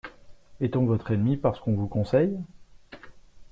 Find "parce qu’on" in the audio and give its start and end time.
1.37-1.75